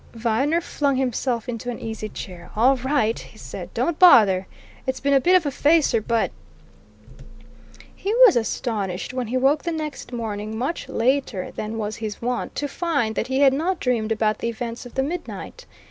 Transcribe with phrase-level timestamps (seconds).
[0.15, 2.49] Viner flung himself into an easy chair.
[2.55, 3.71] "All right!" he said.
[3.75, 4.47] "Don't bother!
[4.87, 6.31] It's been a bit of a facer, but"
[7.95, 12.55] He was astonished when he woke the next morning, much later than was his wont,
[12.55, 15.67] to find that he had not dreamed about the events of the midnight.